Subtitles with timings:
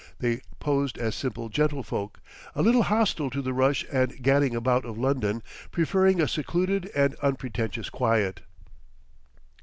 [0.17, 2.21] They posed as simple gentlefolk,
[2.55, 7.13] a little hostile to the rush and gadding about of London, preferring a secluded and
[7.21, 8.41] unpretentious quiet.